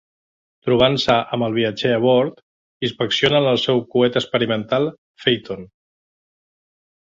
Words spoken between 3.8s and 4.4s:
coet